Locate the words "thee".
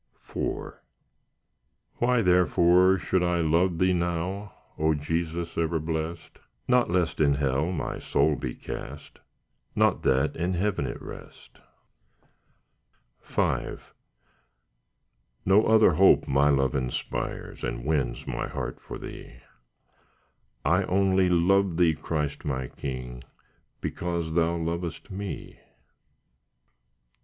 3.77-3.93, 18.97-19.41, 21.77-21.93